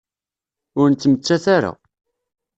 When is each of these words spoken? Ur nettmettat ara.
Ur 0.79 0.87
nettmettat 0.89 1.45
ara. 1.55 1.71